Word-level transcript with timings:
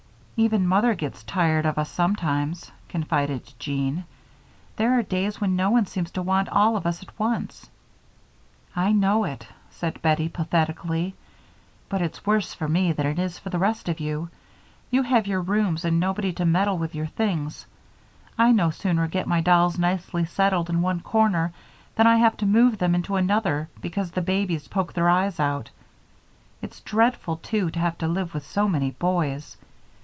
"Even 0.47 0.65
Mother 0.65 0.95
gets 0.95 1.21
tired 1.21 1.67
of 1.67 1.77
us 1.77 1.91
sometimes," 1.91 2.71
confided 2.89 3.53
Jean. 3.59 4.05
"There 4.75 4.97
are 4.97 5.03
days 5.03 5.39
when 5.39 5.55
no 5.55 5.69
one 5.69 5.85
seems 5.85 6.09
to 6.13 6.23
want 6.23 6.49
all 6.49 6.75
of 6.75 6.87
us 6.87 7.03
at 7.03 7.19
once." 7.19 7.69
"I 8.75 8.91
know 8.91 9.23
it," 9.25 9.45
said 9.69 10.01
Bettie, 10.01 10.29
pathetically, 10.29 11.13
"but 11.89 12.01
it's 12.01 12.25
worse 12.25 12.55
for 12.55 12.67
me 12.67 12.91
than 12.91 13.05
it 13.05 13.19
is 13.19 13.37
for 13.37 13.51
the 13.51 13.59
rest 13.59 13.87
of 13.87 13.99
you. 13.99 14.31
You 14.89 15.03
have 15.03 15.27
your 15.27 15.41
rooms 15.41 15.85
and 15.85 15.99
nobody 15.99 16.33
to 16.33 16.43
meddle 16.47 16.79
with 16.79 16.95
your 16.95 17.05
things. 17.05 17.67
I 18.35 18.51
no 18.51 18.71
sooner 18.71 19.07
get 19.07 19.27
my 19.27 19.41
dolls 19.41 19.77
nicely 19.77 20.25
settled 20.25 20.71
in 20.71 20.81
one 20.81 21.01
corner 21.01 21.53
than 21.95 22.07
I 22.07 22.15
have 22.15 22.35
to 22.37 22.47
move 22.47 22.79
them 22.79 22.95
into 22.95 23.15
another, 23.15 23.69
because 23.79 24.09
the 24.09 24.23
babies 24.23 24.67
poke 24.67 24.93
their 24.93 25.07
eyes 25.07 25.39
out. 25.39 25.69
It's 26.63 26.81
dreadful, 26.81 27.35
too, 27.37 27.69
to 27.69 27.79
have 27.79 27.99
to 27.99 28.07
live 28.07 28.33
with 28.33 28.43
so 28.43 28.67
many 28.67 28.89
boys. 28.89 29.55